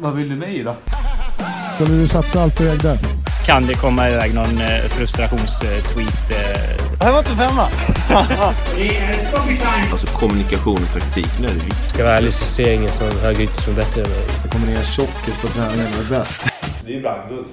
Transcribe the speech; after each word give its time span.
Vad 0.00 0.14
vill 0.14 0.28
du 0.28 0.36
med 0.36 0.54
i 0.54 0.62
då? 0.62 0.74
Skulle 1.74 1.98
du 1.98 2.08
satsa 2.08 2.42
allt 2.42 2.56
på 2.56 2.62
ägg 2.62 2.82
där? 2.82 2.98
Kan 3.46 3.66
det 3.66 3.74
komma 3.74 4.10
iväg 4.10 4.34
någon 4.34 4.58
eh, 4.58 4.80
frustrationstweet? 4.90 6.30
Eh, 6.30 6.86
Det 6.98 7.04
här 7.04 7.12
var 7.12 7.18
inte 7.18 7.30
femma. 7.30 7.68
Alltså 9.92 10.06
kommunikation 10.06 10.78
och 10.82 10.92
taktik, 11.00 11.28
nu 11.40 11.46
är 11.46 11.50
det 11.50 11.54
viktigt. 11.54 11.88
Ska 11.90 11.98
jag 11.98 12.06
vara 12.06 12.16
ärlig 12.16 12.32
så 12.32 12.44
ser 12.44 12.66
jag 12.66 12.74
ingen 12.74 12.92
som 12.92 13.06
högerytter 13.22 13.62
som 13.62 13.72
är 13.72 13.76
bättre 13.76 14.02
än 14.02 14.08
mig. 14.10 14.24
Det 14.42 14.48
kommer 14.48 14.66
ner 14.66 14.82
tjockis 14.82 15.38
på 15.42 15.48
träningen 15.48 15.86
och 15.98 16.04
är 16.14 16.18
bäst. 16.18 16.44
Det 16.84 16.90
är 16.92 16.94
ju 16.96 17.02
brandguld. 17.02 17.46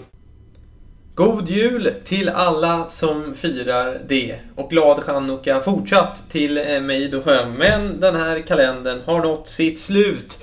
God 1.15 1.49
jul 1.49 1.93
till 2.05 2.29
alla 2.29 2.87
som 2.87 3.33
firar 3.35 4.01
det 4.07 4.35
och 4.55 4.69
glad 4.69 5.03
chanukka 5.03 5.59
fortsatt 5.59 6.23
till 6.29 6.57
eh, 6.57 6.81
mig 6.81 7.07
då. 7.09 7.23
Men 7.57 7.99
den 7.99 8.15
här 8.15 8.47
kalendern 8.47 8.99
har 9.05 9.21
nått 9.21 9.47
sitt 9.47 9.79
slut. 9.79 10.39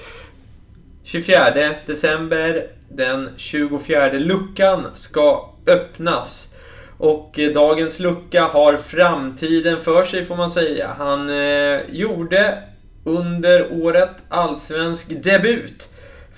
24 1.05 1.75
december, 1.87 2.67
den 2.89 3.31
24 3.37 4.13
luckan 4.13 4.87
ska 4.95 5.55
öppnas. 5.67 6.55
Och 6.99 7.39
eh, 7.39 7.53
dagens 7.53 8.01
lucka 8.01 8.45
har 8.45 8.77
framtiden 8.77 9.81
för 9.81 10.05
sig 10.05 10.25
får 10.25 10.37
man 10.37 10.51
säga. 10.51 10.95
Han 10.99 11.31
eh, 11.31 11.81
gjorde 11.89 12.63
under 13.05 13.73
året 13.73 14.25
allsvensk 14.29 15.23
debut 15.23 15.89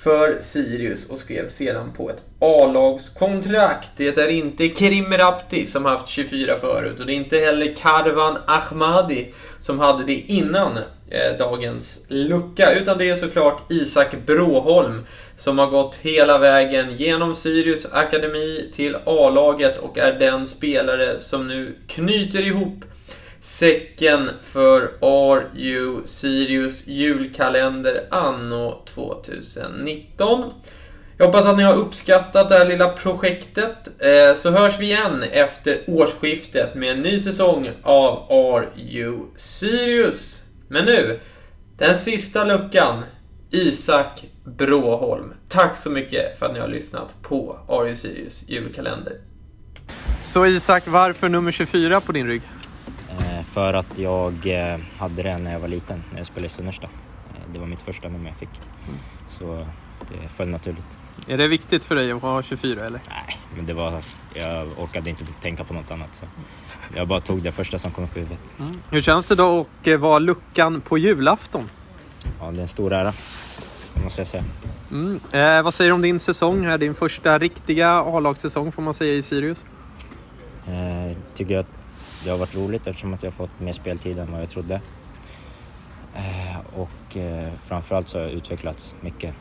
för 0.03 0.39
Sirius 0.41 1.11
och 1.11 1.19
skrev 1.19 1.49
sedan 1.49 1.93
på 1.97 2.11
ett 2.11 2.23
A-lagskontrakt. 2.41 3.89
Det 3.97 4.19
är 4.19 4.29
inte 4.29 4.69
Krim 4.69 5.13
Rapti 5.13 5.67
som 5.67 5.85
haft 5.85 6.09
24 6.09 6.57
förut 6.57 7.01
och 7.01 7.07
det 7.07 7.13
är 7.13 7.17
inte 7.17 7.39
heller 7.39 7.75
Karvan 7.77 8.39
Ahmadi 8.47 9.33
som 9.61 9.79
hade 9.79 10.05
det 10.05 10.15
innan 10.15 10.77
eh, 11.11 11.39
dagens 11.39 12.07
lucka, 12.09 12.73
utan 12.75 12.99
det 12.99 13.11
är 13.11 13.17
såklart 13.17 13.73
Isak 13.73 14.17
Bråholm 14.27 15.07
som 15.37 15.59
har 15.59 15.67
gått 15.67 15.95
hela 15.95 16.39
vägen 16.39 16.97
genom 16.97 17.35
Sirius 17.35 17.93
akademi 17.93 18.71
till 18.73 18.97
A-laget 19.07 19.79
och 19.79 19.99
är 19.99 20.13
den 20.13 20.47
spelare 20.47 21.21
som 21.21 21.49
nu 21.49 21.77
knyter 21.87 22.47
ihop 22.47 22.85
säcken 23.43 24.31
för 24.43 24.81
RU 25.01 26.03
Sirius 26.05 26.87
julkalender 26.87 28.07
anno 28.11 28.85
2019. 28.87 30.53
Jag 31.19 31.27
hoppas 31.27 31.47
att 31.47 31.57
ni 31.57 31.63
har 31.63 31.75
uppskattat 31.75 32.49
det 32.49 32.55
här 32.55 32.69
lilla 32.69 32.89
projektet. 32.89 34.03
Eh, 34.03 34.37
så 34.37 34.51
hörs 34.51 34.81
vi 34.81 34.85
igen 34.85 35.23
efter 35.23 35.85
årsskiftet 35.87 36.75
med 36.75 36.91
en 36.91 37.03
ny 37.03 37.21
säsong 37.21 37.71
av 37.83 38.27
RU 38.31 39.19
Sirius. 39.37 40.43
Men 40.69 40.85
nu, 40.85 41.21
den 41.79 41.97
sista 41.97 42.45
luckan. 42.45 43.03
Isak 43.51 44.25
Bråholm. 44.45 45.33
Tack 45.49 45.77
så 45.77 45.91
mycket 45.91 46.39
för 46.39 46.47
att 46.47 46.53
ni 46.53 46.61
har 46.61 46.69
lyssnat 46.69 47.15
på 47.23 47.59
RU 47.69 47.97
Sirius 47.97 48.45
julkalender. 48.49 49.17
Så 50.25 50.47
Isak, 50.47 50.83
varför 50.87 51.29
nummer 51.29 51.53
24 51.53 52.01
på 52.01 52.13
din 52.13 52.27
rygg? 52.27 52.43
Eh, 53.43 53.53
för 53.53 53.75
att 53.75 53.99
jag 53.99 54.47
eh, 54.47 54.79
hade 54.99 55.23
det 55.23 55.39
när 55.39 55.53
jag 55.53 55.61
var 55.61 55.69
liten, 55.69 56.05
när 56.11 56.19
jag 56.19 56.27
spelade 56.27 56.47
i 56.47 56.51
Sunnersta. 56.51 56.87
Eh, 56.87 57.53
det 57.53 57.59
var 57.59 57.67
mitt 57.67 57.83
första 57.83 58.09
nummer 58.09 58.29
jag 58.29 58.37
fick. 58.37 58.61
Så 59.39 59.67
det 60.09 60.29
föll 60.29 60.49
naturligt. 60.49 60.87
Är 61.29 61.39
det 61.39 61.49
viktigt 61.49 61.85
för 61.85 61.95
dig 61.95 62.13
att 62.13 62.23
ha 62.23 62.43
24 62.43 62.87
eller? 62.87 63.01
Nej, 63.09 63.39
men 63.57 63.67
det 63.67 63.73
var... 63.73 64.03
Jag 64.35 64.69
orkade 64.79 65.11
inte 65.11 65.25
tänka 65.25 65.65
på 65.65 65.75
något 65.75 65.91
annat. 65.91 66.15
Så 66.15 66.25
jag 66.97 67.09
bara 67.09 67.21
tog 67.21 67.43
det 67.43 67.53
första 67.53 67.79
som 67.79 67.91
kom 67.91 68.05
upp 68.05 68.17
i 68.17 68.21
huvudet. 68.21 68.41
Hur 68.91 69.01
känns 69.01 69.27
det 69.27 69.35
då 69.35 69.67
att 69.87 70.01
vara 70.01 70.19
luckan 70.19 70.81
på 70.81 70.99
julafton? 70.99 71.71
Ja, 72.41 72.51
det 72.51 72.59
är 72.59 72.63
en 72.63 72.69
stor 72.69 72.93
ära. 72.93 73.13
Det 73.95 74.05
måste 74.05 74.21
jag 74.21 74.29
säga. 74.29 74.45
Mm. 74.91 75.21
Eh, 75.33 75.63
vad 75.63 75.75
säger 75.75 75.91
du 75.91 75.95
om 75.95 76.03
din 76.03 76.19
säsong 76.19 76.65
här? 76.65 76.79
Din 76.79 76.95
första 76.95 77.39
riktiga 77.39 77.91
A-lagssäsong 77.91 78.73
får 78.73 78.83
man 78.83 78.95
säga 78.95 79.15
i 79.15 79.23
Sirius. 79.23 79.65
Eh, 80.67 81.17
tycker 81.35 81.55
jag 81.55 81.61
att 81.61 81.82
det 82.25 82.31
har 82.31 82.39
varit 82.39 82.57
roligt 82.57 82.87
eftersom 82.87 83.15
att 83.15 83.23
jag 83.23 83.35
fått 83.35 83.61
mer 83.61 83.73
speltid 83.73 84.19
än 84.19 84.33
vad 84.33 84.41
jag 84.41 84.51
trodde. 84.51 84.81
Eh, 86.15 86.81
och 86.81 87.17
eh, 87.17 87.53
framförallt 87.67 88.09
så 88.09 88.19
har 88.19 88.25
jag 88.25 88.33
utvecklats 88.33 88.95
mycket. 89.01 89.35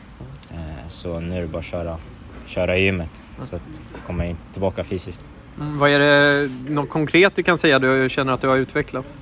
Eh, 0.51 0.87
så 0.89 1.19
nu 1.19 1.37
är 1.37 1.41
det 1.41 1.47
bara 1.47 1.59
att 1.59 1.65
köra, 1.65 1.97
köra 2.45 2.77
i 2.77 2.83
gymmet 2.83 3.23
så 3.43 3.55
att 3.55 3.81
komma 4.05 4.25
in, 4.25 4.37
tillbaka 4.51 4.83
fysiskt. 4.83 5.23
Mm. 5.59 5.79
Vad 5.79 5.89
är 5.89 5.99
det 5.99 6.49
något 6.69 6.89
konkret 6.89 7.35
du 7.35 7.43
kan 7.43 7.57
säga 7.57 7.79
du 7.79 8.09
känner 8.09 8.33
att 8.33 8.41
du 8.41 8.47
har 8.47 8.57
utvecklat? 8.57 9.13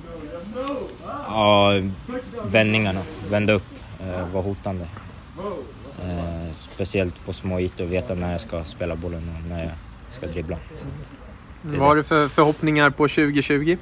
Ja, 1.28 1.82
vändningarna, 2.44 3.00
vända 3.30 3.52
upp, 3.52 3.66
vara 4.32 4.42
hotande. 4.42 4.86
Eh, 6.04 6.52
speciellt 6.52 7.24
på 7.24 7.32
små 7.32 7.60
ytor, 7.60 7.84
veta 7.84 8.14
när 8.14 8.32
jag 8.32 8.40
ska 8.40 8.64
spela 8.64 8.96
bollen 8.96 9.30
och 9.36 9.48
när 9.48 9.64
jag 9.64 9.72
ska 10.10 10.26
dribbla. 10.26 10.56
Vad 11.62 11.78
har 11.78 11.96
du 11.96 12.02
för 12.02 12.28
förhoppningar 12.28 12.90
på 12.90 13.08
2020? 13.08 13.76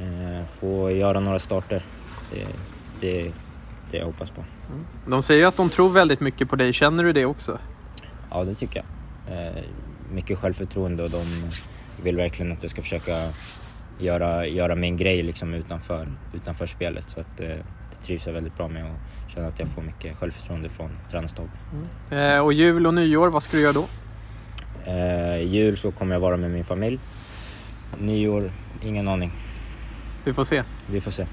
eh, 0.00 0.44
få 0.60 0.90
göra 0.90 1.20
några 1.20 1.38
starter, 1.38 1.82
det, 2.30 2.46
det, 3.00 3.32
det 3.90 3.96
jag 3.98 4.06
hoppas 4.06 4.30
på. 4.30 4.44
De 5.06 5.22
säger 5.22 5.46
att 5.46 5.56
de 5.56 5.68
tror 5.68 5.90
väldigt 5.90 6.20
mycket 6.20 6.50
på 6.50 6.56
dig. 6.56 6.72
Känner 6.72 7.04
du 7.04 7.12
det 7.12 7.26
också? 7.26 7.58
Ja, 8.30 8.44
det 8.44 8.54
tycker 8.54 8.84
jag. 9.26 9.46
Eh, 9.46 9.62
mycket 10.12 10.38
självförtroende 10.38 11.02
och 11.02 11.10
de 11.10 11.22
vill 12.02 12.16
verkligen 12.16 12.52
att 12.52 12.62
jag 12.62 12.70
ska 12.70 12.82
försöka 12.82 13.28
göra, 13.98 14.46
göra 14.46 14.74
min 14.74 14.96
grej 14.96 15.22
liksom 15.22 15.54
utanför, 15.54 16.08
utanför 16.34 16.66
spelet. 16.66 17.04
Så 17.06 17.20
att, 17.20 17.40
eh, 17.40 17.46
det 17.46 18.06
trivs 18.06 18.26
jag 18.26 18.32
väldigt 18.32 18.56
bra 18.56 18.68
med 18.68 18.84
och 18.84 19.30
känner 19.34 19.48
att 19.48 19.58
jag 19.58 19.68
får 19.68 19.82
mycket 19.82 20.16
självförtroende 20.18 20.68
från 20.68 20.90
tränarstaben. 21.10 21.50
Eh, 22.10 22.38
och 22.38 22.52
jul 22.52 22.86
och 22.86 22.94
nyår, 22.94 23.28
vad 23.28 23.42
ska 23.42 23.56
du 23.56 23.62
göra 23.62 23.72
då? 23.72 23.84
Jul 25.44 25.76
så 25.76 25.90
kommer 25.90 26.14
jag 26.14 26.20
vara 26.20 26.36
med 26.36 26.50
min 26.50 26.64
familj. 26.64 26.98
Nyår, 27.98 28.52
ingen 28.84 29.08
aning. 29.08 29.32
Vi 30.24 30.32
får 30.32 30.44
se. 30.44 30.62
Vi 30.90 31.00
får 31.00 31.10
se. 31.10 31.26